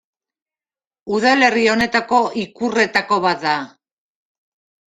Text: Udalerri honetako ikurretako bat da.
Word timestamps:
Udalerri 1.17 1.67
honetako 1.75 2.23
ikurretako 2.45 3.23
bat 3.27 3.45
da. 3.47 3.55